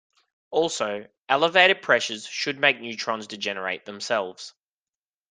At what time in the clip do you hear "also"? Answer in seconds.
0.49-1.07